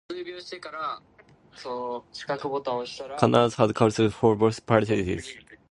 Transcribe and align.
Kansas 0.09 0.49
had 3.55 3.75
caucuses 3.75 4.11
for 4.15 4.35
both 4.35 4.65
parties. 4.65 5.37